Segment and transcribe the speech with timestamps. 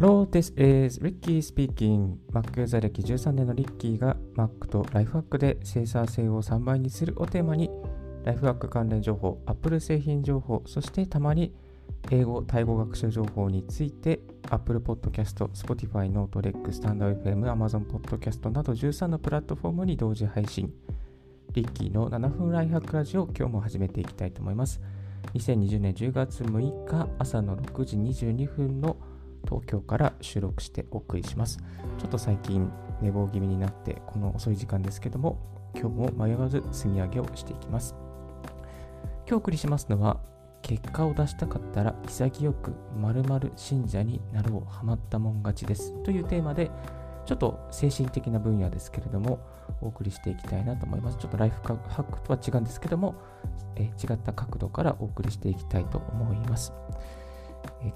[0.00, 2.18] Hello, this is Ricky speaking.
[2.32, 7.68] Mac ユーザー歴13年のリッキーが Mac とライフハックで生産性を3倍にするをテーマに
[8.22, 11.52] ライフハック関連情報、Apple 製品情報、そしてたまに
[12.12, 20.72] 英語・タイ語学習情報について Apple Podcast、Spotify、Note、REC、StandFM、Amazon Podcast など13のプラットフォームに同時配信。
[21.54, 24.80] リッキーの7分ライフハックラジオを今日も始めていきたいと思います。
[25.34, 28.96] 2020年10月6日朝の6時22分の
[29.48, 31.58] 東京から収録してお送りします。
[31.98, 32.70] ちょっと最近
[33.00, 35.38] 寝坊気味になってこの遅い時間ですけども
[35.74, 37.94] 今日も迷わず積み上げをしていきます。
[39.26, 40.20] 今日お送りしますのは
[40.62, 46.70] 結果を出したかったら潔く〇〇信者になろうハマったもん勝ちですというテーマで
[47.28, 49.38] ちょっと精神的な分野ですけれども
[49.82, 51.18] お送りしていきたいなと思います。
[51.18, 53.14] ちょっとライフハックとは違うんですけども、
[53.76, 56.72] え違った角度からお送りしていきたいと思います。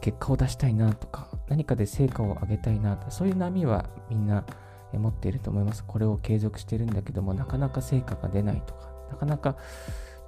[0.00, 4.44] 結果を出したいなとか、何かで成果を上げたいなとそういう波はみんな
[4.92, 5.84] 持っていると思います。
[5.84, 9.56] これを継続してるんだけども、なかなか成果が出ないとか、なかなか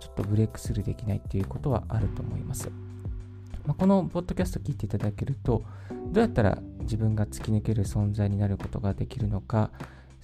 [0.01, 2.71] ちょっとブレイクスルーできないっていうことはあると思います。
[3.67, 5.63] まあ、このポッドキャスト聞いていただけると、
[6.13, 9.71] どうやったら自分が突き抜ける存在になることができるのか、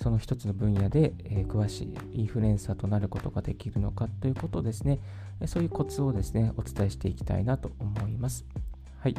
[0.03, 4.99] その一つの分野で、え、詳しいインフルエンサーとなることができるのかということですね、
[5.47, 8.45] そういうコツをですね、お伝えしていきたいなと思います。
[9.01, 9.17] はい。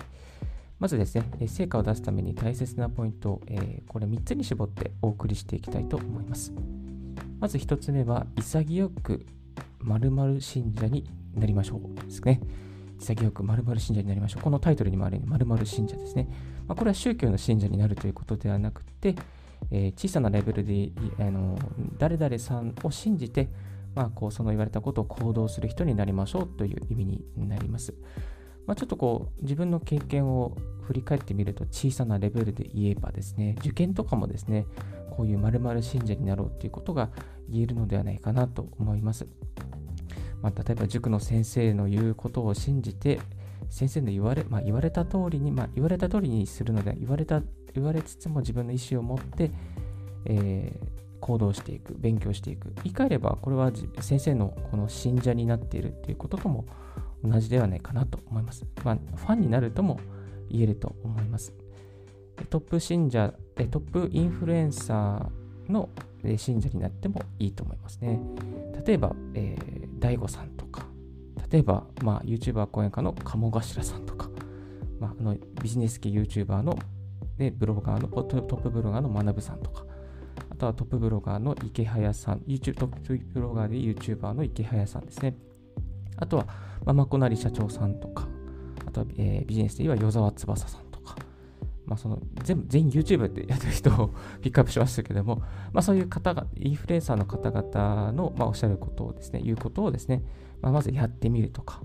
[0.79, 6.53] まずですね、成果を出すために大切なポイントを、えー、これ3つに絞ってお送りしていきたいと思います。
[7.39, 9.25] まず1つ目は、潔く
[9.79, 12.41] 〇〇信者になりましょうですね。
[12.99, 14.43] 潔く〇〇信者になりましょう。
[14.43, 16.27] このタイトルにもあるように〇〇信者ですね。
[16.67, 19.15] まあ、これは宗教の信者になるということではなくて、
[19.71, 21.57] えー、小さなレベルであの
[21.97, 23.49] 誰々さんを信じて、
[23.95, 27.93] まあ、こうその言われたことを行動する人になりましょうという意味になります。
[28.67, 34.65] まあ、ちょっとこう自分の経験を振り返ってみると小さなレベルで言えばですね受験とかもですね
[35.11, 37.09] こういう〇〇信者になろうということが
[37.49, 39.27] 言えるのではないかなと思います。
[40.41, 43.19] まあ、例えば塾の先生の言うことを信じて
[43.69, 47.41] 先生の言われ,、まあ、言われた通りに、まあ、言われた通りにするので言われた
[47.73, 49.51] 言われつつも自分の意思を持って、
[50.25, 56.65] えー、行動していく勉強していく言い換えればこれは先生のこの信者になっているっていうこととも
[57.23, 59.99] 同じではないかなと思います、まあ、ファンになるとも
[60.49, 61.53] 言えると思います。
[62.49, 65.89] トップ信者トップインフルエンサーの
[66.37, 68.19] 信者になってもいいと思いますね。
[68.85, 70.85] 例えば、えー、大悟さんとか、
[71.49, 74.29] 例えば、まあ、YouTuber 講演家の鴨頭さんとか、
[74.99, 76.77] まあ、あのビジネス系 YouTuber の
[77.37, 79.85] でブロガーのトップブロガーの学さんとか、
[80.49, 85.35] あとはトップブロガーの池早さん、YouTube トップブロガーで YouTuber の池早さんですね。
[86.21, 86.47] あとは、
[86.85, 88.27] ま、まこなり社長さんとか、
[88.87, 91.17] あとは、えー、ビジネスで言えば与沢翼さんとか
[91.91, 94.11] まあ、その全部全員 YouTube ってやってる人を
[94.41, 95.43] ピックアップしましたけども、
[95.73, 100.23] まあ、そういう方が、インフルエンサーの方々の、まあ、おっしゃることをですね、言うことをですね、
[100.61, 101.81] まあ、まずやってみるとか、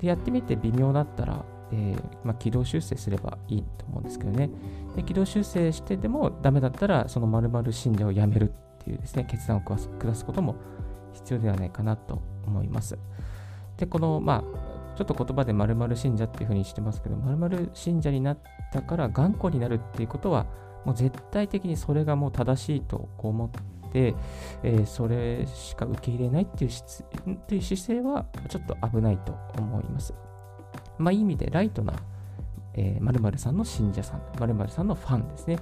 [0.00, 4.50] でやってみて微妙だったら、えーまあ、軌道修正すればいいと思うんですけどね、
[4.96, 9.78] で軌道修正してでもダメだったら、その〇〇信者をやめるっていうですね、決断を下
[10.14, 10.56] すことも
[11.14, 12.98] 必要ではないかなと思います。
[13.78, 18.38] で、この、まあ、ちょっと言葉で〇〇信者っていうふうにしてますけど、〇〇信者になっ
[18.72, 20.46] たから頑固になるっていうことは、
[20.84, 23.50] もう絶対的にそれがもう正しいと思っ
[23.92, 24.14] て、
[24.62, 30.14] えー、それしか受け入れないっていうっていう姿勢はちょっと危ないと思います。
[30.98, 31.94] まあ、いい意味でライトな、
[32.74, 35.58] えー、〇〇さんの信者さん、〇〇さんのファンですね。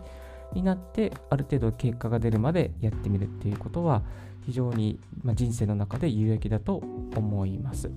[0.53, 4.03] になって、ある程度結果が出るまでやってみるっていうことは、
[4.45, 6.77] 非常に、ま、人生の中で有益だと
[7.17, 7.91] 思います。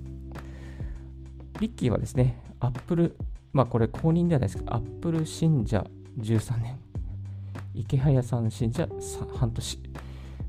[1.60, 3.16] リッキーはですね、アップル、
[3.54, 5.86] まあこれ公認ではないですけど、アップル信者
[6.20, 6.80] 13年、
[7.74, 8.88] 池早さん信者
[9.38, 9.80] 半年、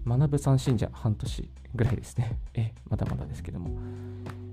[0.06, 2.38] 学さん信者半年ぐらいですね。
[2.55, 3.78] え、まだまだですけども。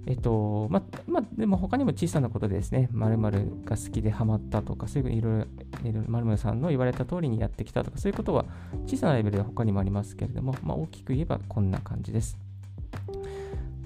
[0.07, 5.45] えっと、まあ、ま、でも他にも小さなことでですね、〇〇が好きでハマったとか、そういういろいろ、
[5.89, 8.45] いろいろ〇〇さんの言われた通りにやってきたとか、そういうことは
[8.85, 12.37] 小さなレベルで他にもありますけれども、まあ、大きく言えばこんな感じです。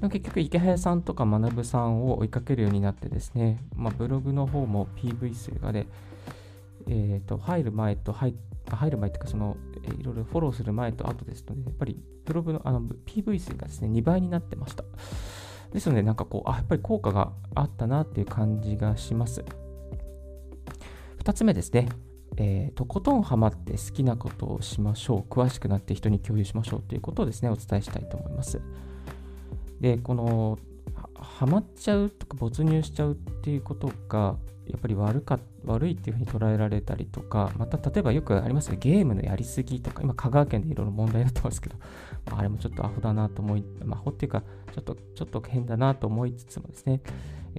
[0.01, 5.85] 結局池早さんとか学さんを追いかけるようになってですね、まあ、ブログの方も PV 数がで、
[6.87, 8.33] えー、と入る前と入
[8.67, 14.83] 入る前というかその、えー、いろいろフォローする前と後ですので、やっぱりブログのあの PV 数がですね、2倍になってました。
[15.71, 19.43] ですので、なんかこう、あ、やっぱり効果があったなっていう感じがします。
[21.23, 21.87] 2つ目ですね。
[22.37, 25.31] えー、とことんハマって好きなことをしましょう。
[25.31, 28.61] 詳しくなって人に共有しましょうということをですね、お伝えしたいと思います。
[29.79, 30.59] で、この、
[31.15, 34.37] はまっちゃうとか没入しちゃうっていうことが、
[34.67, 41.75] やっぱり悪か悪いっていうふうに捉えられたりとか、また例えばよくありますね、ゲームのやりすぎとか、今、香川県でいろいろ問題になってますけど、
[42.29, 44.43] まあ、あれもちょっとアホだなと思い、まあ、アホっていうか、
[44.73, 47.01] ちょっと、ちょっと変だなと思いつつもですね、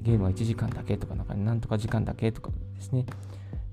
[0.01, 3.07] ゲームは1時間だけとか、なんか、なんとか時間だけとかですね、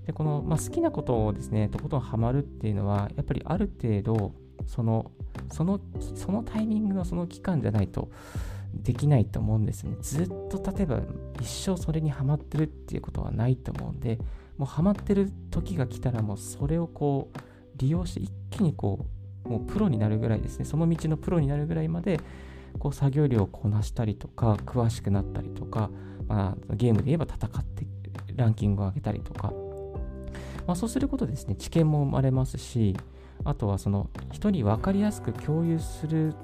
[0.06, 4.34] でこの、まあ、好きなことをですね、とことんハマるっていうのは、やっぱりある程度、
[4.66, 5.12] その、
[5.52, 5.80] その、
[6.16, 8.10] そのタイミングのその期間じゃないと、
[8.74, 9.96] できないと思うんですね。
[10.02, 11.02] ずっと例えば
[11.42, 14.20] 一生それにハマってるっていうことはないと思うんで、
[14.58, 17.40] もうハマってる時が来たらもうそれをこう
[17.78, 19.06] 利用して一気にこ
[19.46, 22.20] うもうプロになるぐらいですね、その道のプロになるぐらいまで
[22.78, 25.90] こう作業量をこなしたりとか、詳しくなったりとか、
[26.28, 27.88] まあ、ゲームで言えば戦って
[28.36, 29.52] ランキングを上げたりとか、
[30.68, 32.96] まあ、そうすることでですね、知見も生まれますし、
[33.44, 36.36] あとはその人に分かりやすく共有する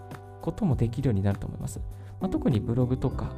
[0.42, 1.80] こともできるようになると思います。
[2.20, 3.32] まあ、特にブログとか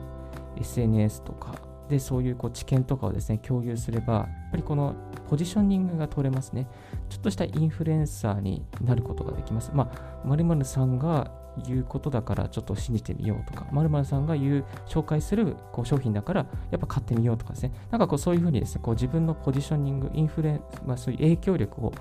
[0.59, 1.55] SNS とか
[1.89, 4.95] でそういうこう知見とかをですね共有すればやっぱりこの
[5.29, 6.67] ポジショニングが取れますね。
[7.09, 9.71] ちょっとしたインフルエンサーになることができます。
[9.73, 11.31] まあ〇〇さんが
[11.65, 17.71] 言うことだからちょっと信じてみようとか〇〇さんが言う紹介するこう商品だからやっぱ買ってみようとかですね。
[17.91, 21.93] なんかこうそういうふうにですねこう自分のポジショニングインフルエンまあそういう影響力を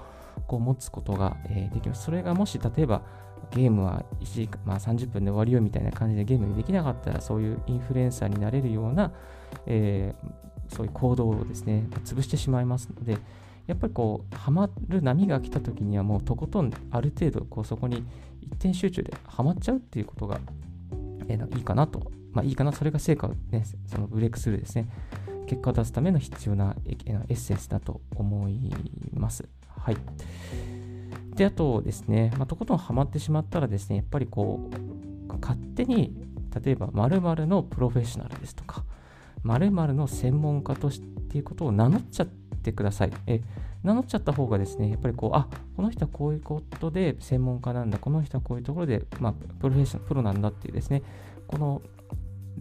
[0.46, 2.04] こう持つことが、え、できます。
[2.04, 3.02] それがもし例えば
[3.50, 9.12] ゲームは1時間、まあ、30分で終わりよみたいな感じでゲームできなかったらそういうインフルエンサーになれるような、
[9.66, 13.18] えー、そういう行動をですね潰してしまいますので
[13.66, 18.04] やっぱりこうハマる波が来た時にはもうとことんある程度こうそこに
[18.40, 20.40] 一点集中でハマっちゃうっていうことが、
[21.28, 22.10] えー、いいかなと。
[22.32, 24.88] まあいいかなそれが成果をねそのブレイクスルーですね。
[25.46, 28.70] 結果を出すための必要なエッセンスだと思い
[29.14, 29.48] ます。
[29.68, 29.96] はい。
[31.36, 36.16] で、あとですね、まあ、とことんハマってしまったらですね、やっぱりこう、勝手に、
[36.64, 38.84] 例えば〇〇のプロフェッショナルですとか、
[39.42, 43.12] 〇〇の専門家としていうことを名乗っちゃってください。
[43.26, 43.42] え
[43.82, 45.46] 名乗っちゃった方がですね、やっぱりこう、あ
[45.76, 51.02] この人はこういうことで専門家なんだ、この人はこういうところで、まあ、プロフェッショナル、プロなんだっていうですね、
[51.46, 51.82] この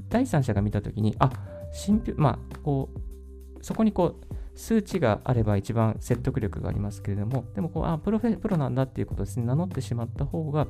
[0.10, 1.32] 第三者が見たときに、あ、
[1.72, 10.68] 信憑、まあ、こう、そこにこう、数値があれば一番説得力がありますけれども、でもこう、あ、プロフェプロなんだっていうことですね、名乗ってしまった方が、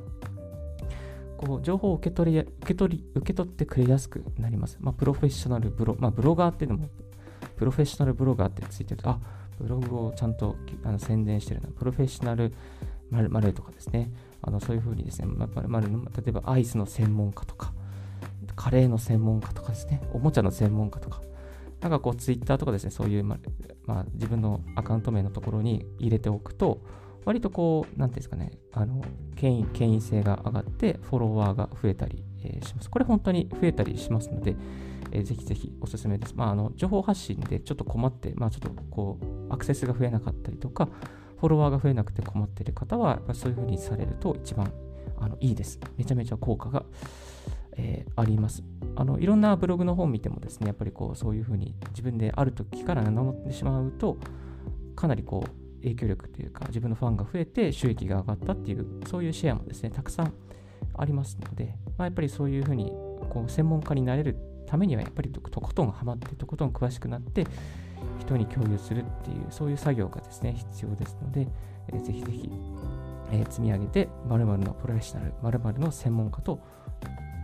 [1.36, 4.78] こう情報を受け取り受け取り受け取ってくれやすくなります。
[4.80, 6.88] まあ、プロフェッショナルブロ、まあ、ブロガーっていうのも、
[7.56, 9.20] プロフェッショナルブロガーってついてると、あ、
[9.58, 12.52] ブログをちゃんとあの宣伝してるな、プロフェッショナル
[13.10, 14.10] まるとかですね、
[14.42, 17.72] あのそういうふうにですね、まるまる例えばアイスの専門家とか、
[18.56, 21.20] カレーの専門家とかですね、おもちゃの専門家とか、
[21.86, 23.38] なんかこう、ツイッターとかですね、そういう、ま
[23.84, 26.82] まあ、自分のアカウント名のところに入れておくと、
[27.24, 29.04] 割とこう、なんていうんですかね、あの、
[29.36, 32.90] 権威、権威性が上がって、フォロワーが増えたり、えー、します。
[32.90, 34.56] これ本当に増えたりしますので、
[35.12, 36.34] えー、ぜひぜひおすすめです。
[36.34, 40.88] まあ、あの、情報発信でちょっと困って、まあ、ちょっとこう、アクセスが増えなかったりとか、
[41.38, 44.72] フォロワーが増えなくて困っている方は、そういうふうにされると一番
[45.18, 45.78] あのいいです。
[45.96, 46.84] めちゃめちゃ効果が
[47.76, 48.62] えー、あります。
[48.96, 54.16] あのいろんなブログの本見てもですね、やっぱりこうそういうふうに自分である時から名乗ってしまうと、
[54.94, 60.32] かなりこう影響力というか、自分のファンが増えて収益が上がったっていう、そういうシェアもですね、たくさん
[60.96, 62.92] ありますので、まあ、やっぱりそういうふうに
[63.30, 64.36] こう専門家になれる
[64.66, 67.46] ためには、やっぱりとことんハマって、とことん詳しくなって、
[68.20, 71.48] 人に共有するっていう、そういう作業がですね、必要ですので、
[71.88, 72.50] えー、ぜひぜひ、
[73.32, 76.60] えー、積み上げて、〇〇のプロフェッショナル、〇〇の専門家と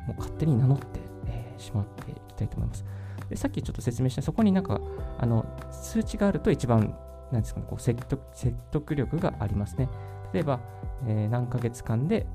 [0.06, 0.87] もう勝手に名乗って、
[1.26, 2.85] えー、しまっていきたいと思います。
[3.28, 4.80] でさっきちょっと説明した、そこになんか、
[5.18, 6.94] あの、数値があると一番、
[7.30, 9.88] なんですかね、こう説得説得力がありますね。
[10.32, 10.61] 例えば、
[11.06, 12.26] えー、何ヶ月間で、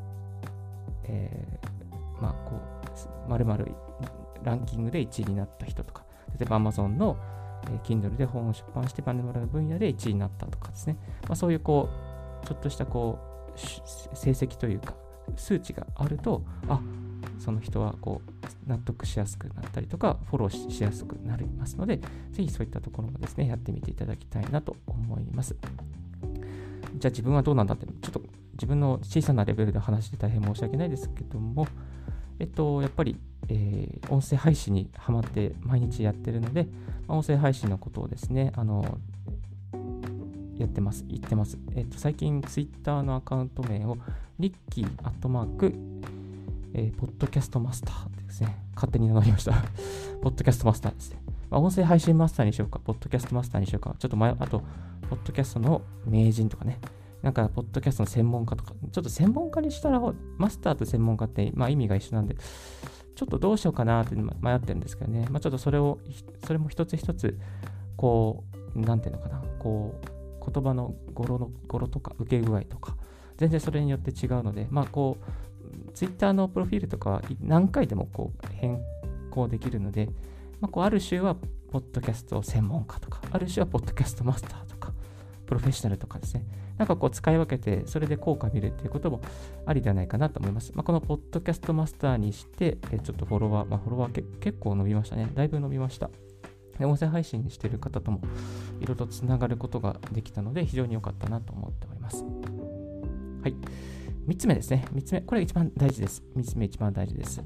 [1.03, 3.71] えー、まあ、こう、まるまる
[4.43, 6.03] ランキングで1位になった人とか、
[6.39, 7.17] 例えば Amazon の、
[7.65, 10.97] えー、Kindle で本を出版して、まるまるの分野で1位になったとかですね。
[11.23, 11.89] まあ、そういうこ
[12.43, 13.19] う、ちょっとしたこ
[13.55, 13.59] う、
[14.15, 14.95] 成績というか、
[15.35, 16.79] 数値があると、あ、
[17.39, 21.97] その人はこう納得しやすくなったりとか、フォローしやすくなりますので、
[22.31, 25.55] ぜひそういったところもですね、やってみていただきたいなと思います。
[26.95, 28.21] じゃあ自分はどうなんだって、ちょっと
[28.53, 31.67] 自分の小さなレベルで話して大変申し訳ないですけども、
[32.39, 33.15] えっと、やっぱり、
[33.49, 36.67] えー、音声配信にハマって毎日やってるので、
[37.07, 38.97] ま音声配信のことをですね、あの、
[40.57, 41.57] やってます、言ってます。
[41.75, 43.97] えっと、最近、ツイッターのアカウント名を、
[44.39, 45.73] リッキーアットマーク
[46.73, 49.53] えー、ポッドキャストマスターですね、勝手に名乗りました。
[50.21, 51.21] ポッドキャストマスターですね。
[51.49, 54.61] まあ、音声配信マスターにしようか、ポッドキャストマスターにしようか、ちょっと前、あと、
[55.09, 56.79] ポッドキャストの名人とかね、
[57.21, 60.01] なんか、ポッドキャストの専門家とか、ちょっと専門家にしたら、
[60.37, 62.35] マスターと専門家って、まあ、意味が一緒なんで、
[63.15, 65.99] ちょっとどうしようかなって迷ってるんですけどね、まあ、ちょっとそれを、
[66.45, 67.39] それも一つ一つ、
[67.95, 68.43] こ
[68.75, 72.95] う、なんていうのかな、こう、言葉の語呂の語呂とか受け具合とか、
[73.37, 75.31] 全然それによって違うので、まあこう、
[75.97, 78.79] Twitter のプロフィールとかは何回でもこう変
[79.31, 80.09] 更できるので、
[80.61, 81.35] まあ、こうある種は
[81.71, 84.93] ポッドキャスト専門家とか、ある種はポッドキャストマスターとか、
[85.47, 86.45] プロフェッショナルとかですね、
[86.77, 89.21] なんかこう使い分けて、それで効果見るっていうことも
[89.65, 90.71] ありではないかなと思います。
[90.75, 95.27] まあ、このポッドキャストマスターにして、えちょっとフォロワー、まあ、フォロワー結構伸びましたね。
[95.33, 96.11] だいぶ伸びました。
[96.77, 98.21] で音声配信してる方とも
[98.79, 102.23] いろいろとつながることができたので、非常に良かったなと思っております。
[103.41, 103.55] はい。
[104.27, 104.85] 3つ目ですね。
[104.93, 105.21] 3つ目。
[105.21, 106.21] これが一番大事です。
[106.35, 107.41] 3つ目一番大事です。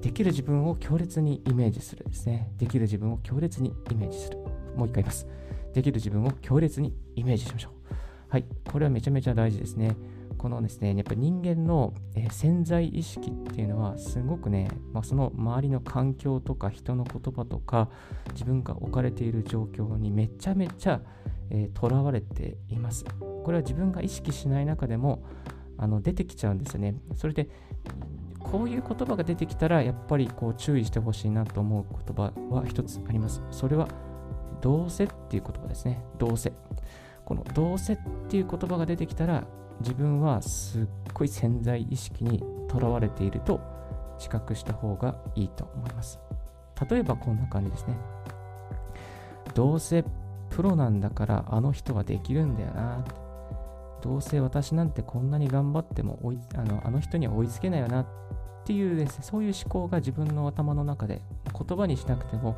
[0.00, 2.52] できる自分を強烈にイメージするですね。
[2.56, 4.38] できる自分を強烈にイメージする。
[4.74, 5.28] もう一回言います。
[5.72, 7.94] できる自分を強烈にイメージしましょう。
[8.28, 9.96] はい、これはめちゃめちゃ大事ですね。
[10.36, 11.94] このですね、やっぱ人間の、
[12.30, 17.88] 潜在意識っていうのはすごくね、まあ、その周りの環境とか人の言葉とか
[18.32, 20.98] 自分が置かれている状況にめちゃめちゃ
[21.74, 23.04] とら、えー、われています。
[23.20, 25.22] これは自分が意識しない中でも
[25.80, 26.94] あの出てきちゃうんですよね。
[27.16, 27.48] それで
[28.38, 33.42] こういう言葉が出てきたらやっぱりこう注意してほしいなと思う言葉は一つあります。
[33.50, 33.88] それは
[34.60, 36.04] どうせっていう言葉ですね。
[36.18, 36.52] どうせ。
[37.24, 39.44] このどうせっていう言葉が出てきたら
[39.80, 43.60] 自分はすっごい潜在意識にとらわれていると
[44.18, 46.20] 自覚した方がいいと思います。
[46.90, 47.94] 例えばこんな感じですね。
[49.54, 50.04] どうせ
[50.50, 53.04] プロなんだからあの人はできるんだよな。
[54.02, 58.06] どうせ私なんてこんなに頑張っても追いあのあの人には追いつけないよなっ
[58.64, 62.56] ていうですね、そういう思考が自分の頭の中で言葉にしなくても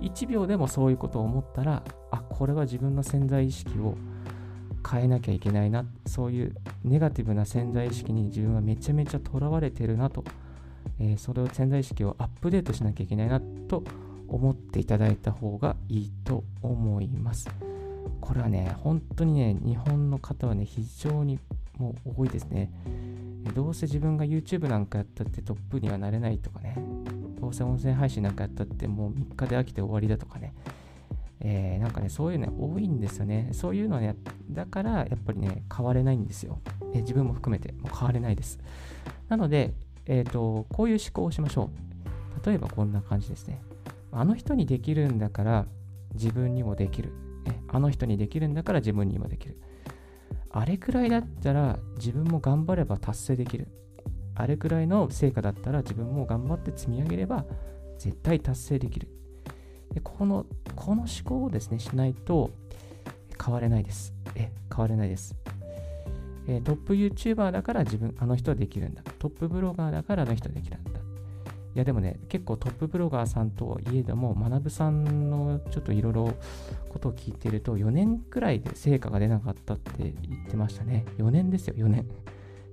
[0.00, 3.96] 1秒でもそういうことを思ったらあこれは自分の潜在意識を
[4.88, 10.24] 変えなきゃいけないなそういうネガティブな潜在意識に自分はめちゃめちゃとらわれてるなと、
[10.98, 13.82] えー、それを潜在意識をアップデートしなきゃいけないなと
[14.28, 17.69] 思っていただいた方がいいと思います。
[18.20, 21.38] これはね本当にね日本の方はね非常に
[21.78, 22.70] もう多いですね
[23.54, 26.76] どうせ自分が YouTube なんかやったってトップにはなれないとかね
[27.40, 30.52] どうせ音声配信なんかやったってもう3日で飽きて終わりだとかね、
[31.40, 33.48] えー、なんかね、そういうの多いんですよね。
[33.52, 34.14] そういうのね、
[34.50, 36.60] だからやっぱりね、変われないんですよ。
[36.92, 38.58] えー、自分も含めて、もう変われないです。
[39.28, 39.72] なので、
[40.04, 41.70] えっ、ー、と、こういう思考をしましょ
[42.44, 42.46] う。
[42.46, 43.62] 例えばこんな感じですね。
[44.12, 45.66] あの人にできるんだから
[46.14, 47.12] 自分にもできる。
[47.68, 49.60] あの人にできるんだから自分にもできる。
[50.50, 53.68] あれくらいだったら自分も頑張れば達成できる。
[54.34, 57.44] あれくらいの成果だったら自分も頑張って積み上げれば
[57.98, 59.08] 絶対達成できる。
[59.94, 62.50] でこのこの思考をですね、しないと
[63.42, 64.14] 変われないです。
[64.34, 65.34] え、変われないです。
[66.48, 69.02] えトップ YouTuber だから自分、あの人はできるんだ。
[69.18, 70.99] トップブロガーだからあの人はできるんだ。
[71.74, 76.34] いやでもね、結構トップブロガーさんといえども、学さんのちょっといろいろ
[76.88, 81.04] ことを聞いてると、4年くらいで成果が出なかったって言ってましたね。
[81.18, 82.06] 4年ですよ、4年。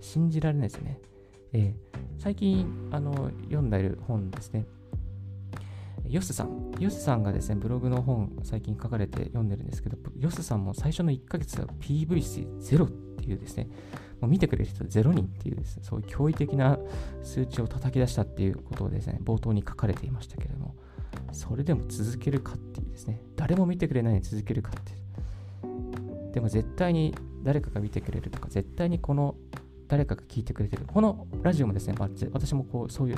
[0.02, 1.00] 信じられないですね。
[1.54, 4.66] えー、最近あの読んでいる本ですね。
[6.10, 6.72] ヨスさん。
[6.80, 13.70] ヨスさんがですね、ブログの本最近書かれて読んでるんですけど、ヨスさんも最初の1ヶ月は PV 数0っていうですね、
[14.20, 16.78] もう見てくれる人0人っていうですね、そういう驚異的な
[17.24, 20.76] 数値を叩き出したっていうことをですね、冒頭に書かれていましたけれども、
[21.32, 26.32] それでも続けるかっていうですね、誰も見てくれないのに続けるかっていう。
[26.34, 29.36] でも絶対に誰かが見てくれるとか、絶対にこの
[29.88, 30.86] 誰かが聞いてくれてる。
[30.86, 33.18] このラジオもですね、まあ、私もこうそういう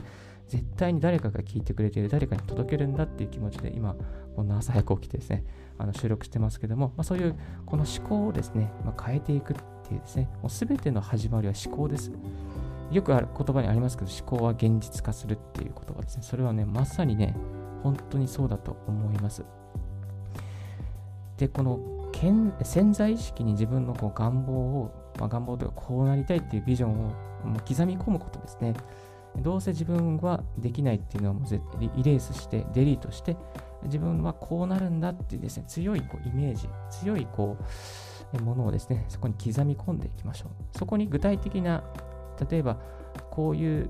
[0.50, 3.96] 絶対に誰かが聞いてくれている、誰かに届けるんだっていう気持ちで今、
[4.36, 5.46] こんな朝早く起きてですね、
[5.78, 9.56] あの収録してますけども、まあ、そういうこの思考をですね、まあ、変えていくっ
[9.88, 12.12] ていうですね、もう全ての始まりは思考です。
[12.92, 16.24] よくある言葉にありますけど、思考は現実化するっていう言葉ですね。
[16.24, 17.36] それはね、まさにね、
[17.84, 19.46] 本当にそうだと思います。
[21.38, 21.80] で、この
[22.64, 27.12] 潜在意識に自分のこう願望をまあ、願望というかこうなりたいっていうビジョンを
[27.68, 28.74] 刻み込むことですね。
[29.38, 33.38] どうせ自分はできないっていうのはもうイレースしてデリートして
[33.84, 37.58] 自分はこうなるんだっていうですね強いこうイメージ強いこ
[38.34, 40.78] うものをですねそこに刻み込んでいきましょう。
[40.78, 41.84] そこに具体的な
[42.50, 42.78] 例えば
[43.32, 43.90] こういう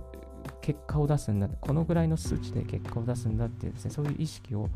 [0.62, 4.70] 結果を出すんだこのぐらいの数値で結果を出すんだっていうですねそういう意識を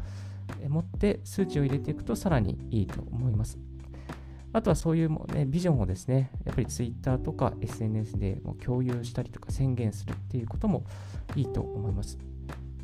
[0.68, 3.58] 持って数値を入れていくとさらにいいと思います。
[4.54, 10.86] あとはそういうも、ね、ビジョンをですね、やっぱり Twitter とか SNS でも共有したりとか宣言するっていうことも
[11.36, 12.20] いいと思います。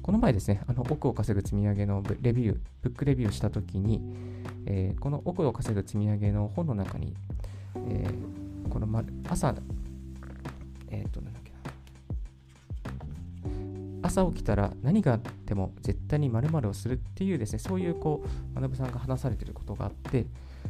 [0.02, 4.02] この前ですね、あの奥を稼ぐ積み上げのレビュー、ブックレビューしたときに、
[4.66, 7.14] えー、この奥を稼ぐ積み上げの本の中に、
[7.88, 9.54] えー、この、ま、朝、
[10.90, 11.60] えっ、ー、と、なんだっけな、
[14.08, 18.24] 朝起きたら何があっても絶対に〇〇をするっていうですね、そういうこ
[18.56, 20.26] う、学さんが話されてることがあって、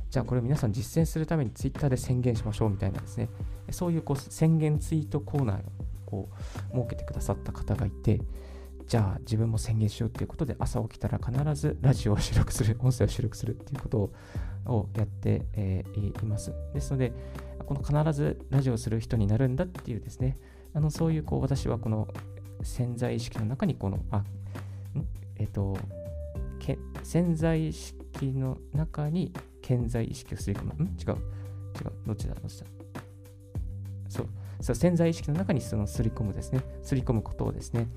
[0.10, 3.30] じゃあこれを皆さん実践するためにツイッターで宣言しましょうみたいなですね、
[3.72, 5.62] そういうこう宣言ツイートコーナーを
[6.06, 6.30] こ
[6.74, 8.22] う設けてくださった方がいて、
[8.88, 14.12] じゃあ自分も宣言しようっていうことで朝起きたら必ずラジオを収録する、音声を収録するっていうこと
[14.66, 15.46] をやって、
[15.96, 16.54] います。
[16.74, 17.14] ですので、
[17.68, 20.40] この必ずラジオをする人になるんだっていうですね、
[20.74, 22.08] あのそういうこう私はこの
[22.64, 24.24] 潜在意識の中にこの、あ、
[25.36, 25.78] えっ、と、
[27.04, 29.34] 潜在意識の中に
[29.70, 30.84] 潜在意識を吸い込む。
[30.84, 30.88] ん？
[30.88, 31.20] 違う。
[31.78, 31.92] 違う。
[32.08, 32.34] どっちだ？
[32.34, 32.66] どっちだ？
[34.10, 34.28] そう。
[34.62, 36.62] そう潜在意識の中にそのすり込むですね。
[36.82, 37.88] すり込むことをですね、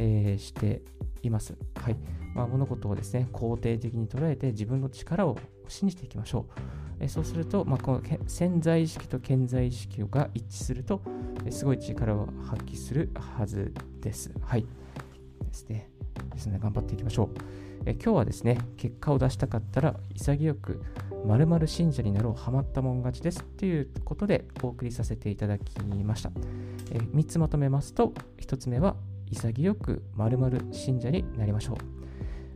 [0.00, 0.82] えー、して
[1.22, 1.56] います。
[1.76, 1.96] はい。
[2.34, 6.60] まあ、物事をですね、肯定的に捉えて自分の力を信じていきましょう。
[6.98, 11.00] えー、そうすると、まあ、この潜在意識と潜在意識が一致すると、
[11.44, 14.32] えー、すごい力を発揮するはずです。
[14.40, 14.62] はい。
[14.62, 14.68] で
[15.52, 15.88] すね。
[16.34, 17.69] ですね、頑張っていきましょう。
[17.86, 20.82] え今日はですね、結果を出したかったら潔く
[21.24, 26.30] 〇〇信者になろう、ハマったもん勝ちですっていうことでお送りさせていただきました。
[26.90, 28.96] え3つまとめますと、1つ目は
[29.30, 31.74] 潔く〇〇信者になりましょ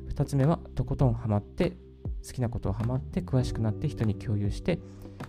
[0.09, 0.11] う。
[0.13, 1.73] 2つ目はとことんハマって
[2.27, 4.79] 好きなことをハマって詳しくなって人に共有して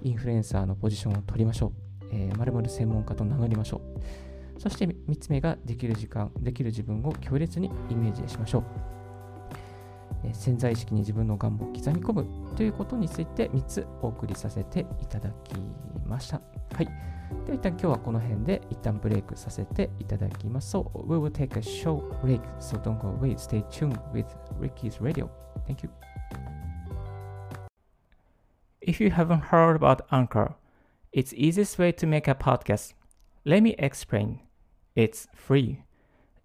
[0.04, 2.06] インフルエンサーのポジションを取りましょう。
[2.12, 3.82] えー、〇〇専門家と名乗りましょ
[4.58, 4.62] う。
[4.62, 8.95] そして3つ目ができる時間、できる自分を強烈にイメージしましょう。
[10.34, 15.56] 潜在意識に自分の願望を刻み込むということについて3つお送りさせていただき
[16.06, 16.42] ました。
[16.74, 16.86] はい。
[17.46, 20.76] では一旦今日はこの辺で一旦ブレイクさせていただきます。
[20.76, 23.36] So, we will take a short break, so don't go away.
[23.38, 24.26] Stay tuned with
[24.60, 25.30] Ricky's Radio.
[25.68, 25.90] Thank you.
[28.82, 30.54] If you haven't heard about Anchor,
[31.12, 32.94] it's easiest way to make a podcast.
[33.44, 34.42] Let me explain.
[34.96, 35.82] It's free.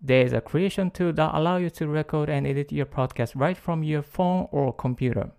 [0.02, 3.56] There is a creation tool that allow you to record and edit your podcast right
[3.56, 5.30] from your phone or computer.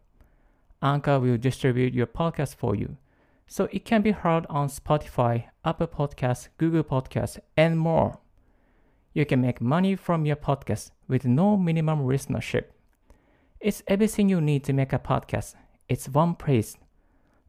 [0.83, 2.97] Anchor will distribute your podcast for you
[3.47, 8.19] so it can be heard on Spotify, Apple Podcasts, Google Podcasts, and more.
[9.13, 12.65] You can make money from your podcast with no minimum listenership.
[13.59, 15.55] It's everything you need to make a podcast.
[15.89, 16.77] It's one place.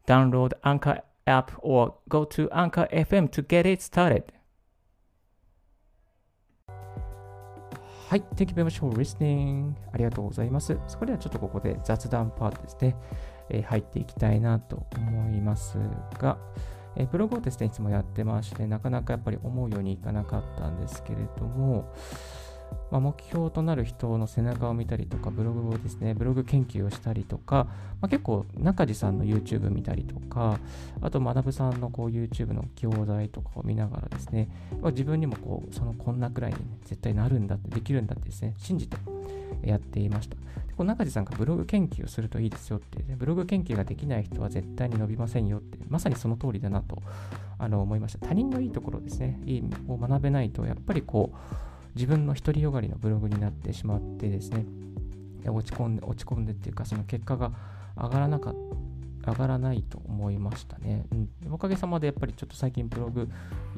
[0.09, 4.33] Download Anchor app or go to Anchor FM to get it started.
[8.13, 9.73] はい、Thank you very much for listening.
[9.91, 10.77] ありがとうございます。
[10.87, 12.95] それではちょっとここで雑談パートですね。
[13.49, 15.79] え入っていきたいなと思います
[16.19, 16.37] が、
[16.95, 21.91] えブログをですね、いつもやってまして、なかなかやっぱり思うようにいかなかったんですけれども、
[22.91, 27.67] まあ、目標となる人の背中を見たりとか、ブログをですね、ブログ研究をしたりとか、
[28.01, 30.59] まあ、結構中地さんの YouTube 見たりとか、
[31.01, 34.49] あと学さんのこう YouTube の教材とかを見ながらですね、
[34.81, 38.97] まあ、自分にもこう、そのこんなくらいに、ね、絶対なるんだって、できるんだってですね、信じて
[39.63, 40.37] やっていました。
[40.77, 47.03] こう中地さんがブログ研究をするといいですよって、ね、ブログ研究ができない人は絶対に伸びませんよって、まさにその通りだなと
[47.59, 48.27] あの思いました。
[48.27, 51.37] 他人のいいところですね、いいを学べないと、やっぱりこう、
[51.95, 54.65] 自分の独りよがりのブログになってしまってですね、
[55.47, 57.53] 落ち込んで、落ち込んでっていうか、その結果が
[57.97, 58.93] 上がらなかった。
[59.25, 61.07] 上がらないと思いましたね。
[61.13, 61.15] う
[61.49, 63.29] ん、おかげさまでやっぱりちょっと最近ブログ、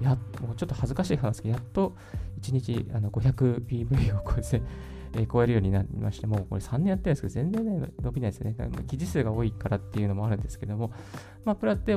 [0.00, 1.92] やもうちょっと恥ずかしい話ですけど、やっと
[2.40, 4.62] 1日あの 500PV をこうですね、
[5.12, 8.56] えー、超えるようになりまして、もうこれ3年やってるんですけど、全然、ね、伸びないですよね。
[8.86, 10.92] 記事数が多いからっていうのもあるんですけども、
[11.44, 11.94] まあ、プラって、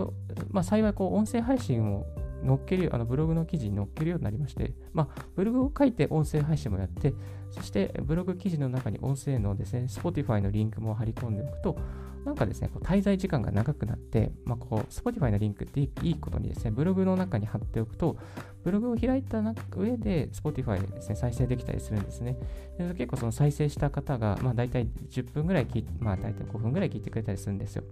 [0.51, 2.05] まあ、幸いこう音声配信を
[2.45, 7.13] 載っける、あのブログの記事に載っけるようになりまして、まあ、ブログを書いて音声配信もやって、
[7.51, 11.77] そしてブログ記事の中に音声のですね、Spotify のリンクも貼り込んでおくと、
[12.25, 18.17] なんかですね、こう滞在時間が長くなって、まあ、こう、Spotify のリンクっていいことにですね、ブログの中に貼っておくと、
[18.65, 19.41] ブログを開いた
[19.73, 22.37] 上で Spotify でですね、再生できたりするんですね。
[22.77, 27.83] で結構その再生した方が、まあ大体10分ぐらい聞いまあ大体5分ぐらい聞いてくれたりするんですよ。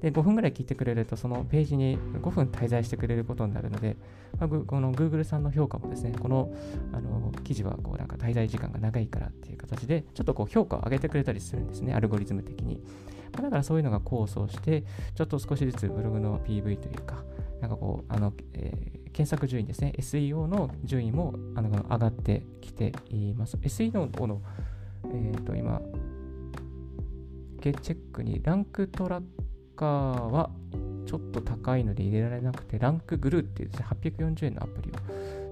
[0.00, 3.96] で、5分ぐらい聞いてくれると、そのページに5分滞在してくれることになるので、
[4.38, 6.52] まあ、この Google さんの評価もですね、この
[6.92, 12.82] あの記事はこうなんか滞在時間が長いからっていう形で、ちょっとこう評価を上げてくれたりするんですね、アルゴリズム的に。
[13.32, 17.24] まあ、だからそういうのが構想して、ちょっと少しずつブログの PV というか、
[17.60, 23.56] なんかこう、あの、えー、検索順位ですね、SEO の順位もあの上がってきています。
[23.56, 24.42] SEO の、
[25.06, 25.80] えっ、ー、と、今、
[27.62, 29.24] チェックにランクトラッ
[29.76, 30.50] カは
[31.06, 34.90] ちょっと高いので入れられなくて、ランクグルーっていうですね、840円のアプリ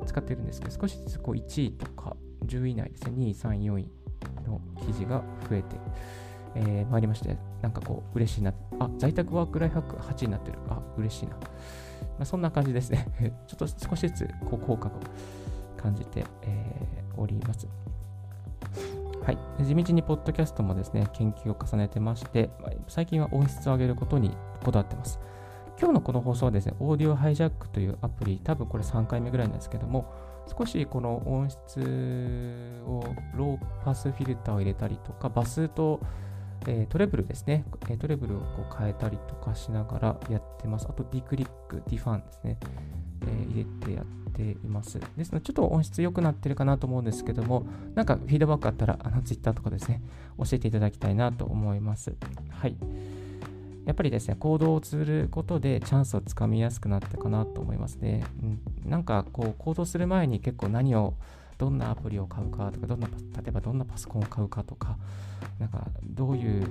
[0.01, 3.89] を使ってるんですけど、少しずつこう1位とか10位以内ですね、2位、3位、4位
[4.47, 5.77] の記事が増えて、
[6.55, 8.53] えー、まいりまして、なんかこう、嬉しいな。
[8.79, 10.59] あ、在宅ワークライフハック8位になってる。
[10.69, 11.37] あ、嬉しいな。
[11.37, 11.39] ま
[12.21, 13.07] あ、そんな感じですね。
[13.47, 14.93] ちょっと少しずつこう効果を
[15.77, 17.69] 感じて、えおります。
[19.25, 22.51] はい、地道にポッドキャストもですね、研究を重ねてまして、
[22.89, 25.21] 最近は音質を上げることにこだわってます。
[25.79, 30.13] 今日のこの放送はですね、オーディオハイジャックというアプリ、多分これ3回目ぐらいなんですけども、
[30.59, 33.05] 少しこの音質を
[33.37, 36.01] ローパスフィルターを入れたりとか、バスと、
[36.67, 40.87] えー、トレブルですね、えトレブルをこう変えたりとかしながらやってます。
[40.89, 42.59] あと、ディクリック、ディハムですね、
[43.23, 45.01] えー、入れてやっています。
[45.17, 50.03] ですので、ちょっと音質良くなってるかなと思うんですけども、なんかフィードバックあったら、あの、ツイッターとかですね、
[50.39, 52.15] 教えていただきたいなと思います。
[52.51, 52.77] はい。
[53.85, 58.25] やっぱりですね、行動をすることでチャンスをつかみやすくなったかなと思いますね。
[58.43, 61.15] うん、なんかこう、行動する前に結構何を、
[61.63, 63.15] どんなアプリを買うかとか、どんな、例
[63.47, 64.99] えばどんなパソコンを買うかとか、
[65.61, 66.67] なんかどういう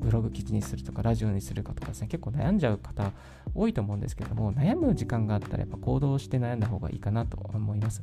[0.00, 3.12] ブログ記事にするとか、ラジオにするかとかですね、結構悩んじゃう方
[3.54, 8.02] 多いと思うんですけども、悩む時間があったらやっぱ行動して悩んだ方がいいかなと思います。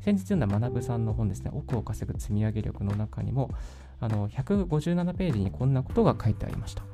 [0.00, 3.50] 先日読んだ学さんの本ですね、奥を稼ぐ積み上げ力の中にも、
[3.98, 6.84] あの157ページにこんなことが書いてありました。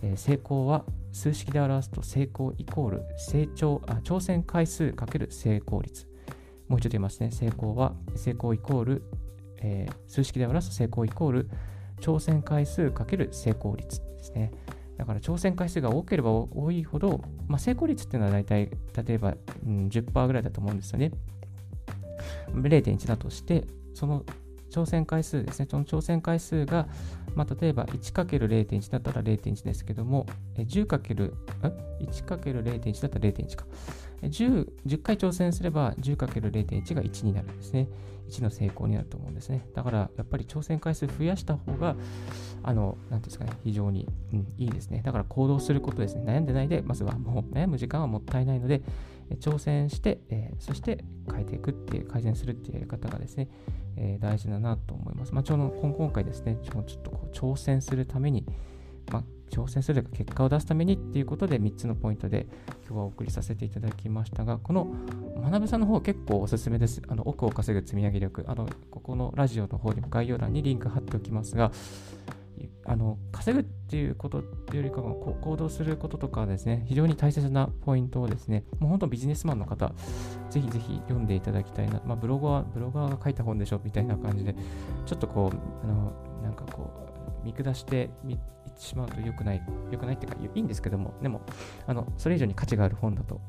[0.00, 6.07] え、成功は数式で表すと成功イコール成長あ挑戦回数×成功率。
[6.68, 7.30] もう一度言いますね。
[7.30, 9.02] 成功は成功イコール、
[9.58, 11.50] えー、数式で表すと成功イコール
[12.00, 14.52] 挑戦回数×成功率ですね。
[14.96, 18.68] だから挑戦回数が多ければ多いほど、まあ、成功率っていうのは大体、
[19.06, 21.12] 例えば、うん、10%ぐらいだと思うんですよね。
[22.52, 24.24] 0.1だとして、その
[24.70, 25.68] 挑戦回数ですね。
[25.70, 26.88] その挑戦回数が、
[27.36, 30.26] まあ、例えば 1×0.1 だったら0.1ですけども、
[30.56, 31.30] 10×1×0.1
[31.62, 33.66] だったら0.1か。
[34.22, 37.88] 10, 10回挑戦すれば 10×0.1 が1になるんですね。
[38.28, 39.66] 1の成功になると思うんですね。
[39.74, 41.96] だからやっぱり挑戦回数増やした方が、
[42.62, 45.02] あの、なんですかね、非常に、うん、いいですね。
[45.04, 46.24] だから行動することですね。
[46.26, 48.82] 悩んでないで、まずはもう悩む時間はもったいないので、
[49.40, 53.48] 挑戦して、えー、そして変えていくっていう、改善するっていうやり方がですね、
[53.96, 55.34] えー、大事だなと思います。
[55.34, 58.44] まあ、ちょうど今回ですね、ちょっとこう挑戦するために、
[59.10, 62.46] まあ、挑戦するか結果を出すためにっていうことで3つのポイントで
[62.86, 64.88] 今日はお送りさせていただきましたが、この
[65.42, 67.02] 学さんの方結構おすすめです。
[67.08, 68.44] あの奥を稼ぐ積み上げ力。
[68.46, 71.72] あのここのラジオの方にも概要欄にリンク貼っておきますが、
[72.84, 79.92] あの稼ぐっていうことっていうよりかは行動することとかですね、非常に大切なポイントをですね、もう本当ビジネスマンの方、
[80.50, 84.54] ぜひぜひ読んでいただきたいな、まあ、ブロガー、ブロガーが書いた本でしょみたいな感じで、
[85.06, 91.40] ちょっとこう、あのなんかこう、見下していってしまうと良くない、良くないっていうか、いいんですけども、でも、
[91.86, 93.40] あのそれ以上に価値がある本だと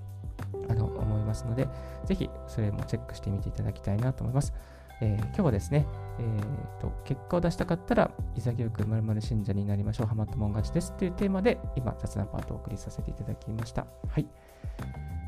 [0.69, 1.67] あの思いますので、
[2.05, 4.53] ぜひそれもチェックしてみていただきたいなと思います。
[5.01, 5.85] えー、今日はですね、
[6.19, 13.85] えーと、結果を出したかったら、潔く〇〇信者になりましょう、ハマったもん勝ちですというテーマで、今、雑談パートをお送りさせていただきました。
[14.09, 14.27] はい。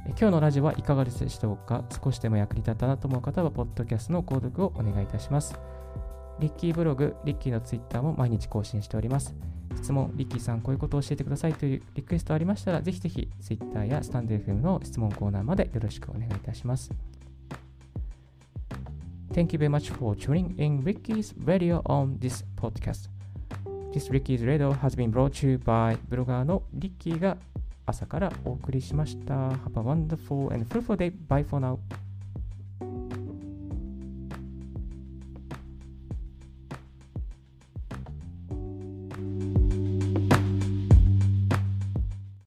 [0.08, 1.86] 今日のラジオはいかがでしたうか？
[2.04, 5.58] 少しでも役に立ったなと思う方は、ポッドキャストの購読をお願いいたします。
[6.42, 9.36] リッキーブログ、リッキーのツイッターも毎日更新しております。
[9.76, 16.92] 質問、リッキーさん、こういうことを教えてくださいというリクエストありましたら、ぜひぜひ、ツイッターやスタンド FM の質問コーナーまでよろしくお願いいたします。
[19.34, 23.08] Thank you very much for tuning in Ricky's Radio on this podcast.
[23.94, 27.38] This Ricky's Radio has been brought to you by ブロガーのリッキーが
[27.86, 29.34] 朝からお送りしました。
[29.50, 31.14] Have a wonderful and fruitful day.
[31.30, 31.78] Bye for now.